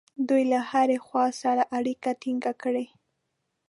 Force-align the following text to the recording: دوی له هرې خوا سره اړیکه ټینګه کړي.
دوی 0.27 0.43
له 0.51 0.59
هرې 0.69 0.97
خوا 1.05 1.25
سره 1.41 1.63
اړیکه 1.77 2.09
ټینګه 2.21 2.53
کړي. 2.63 2.85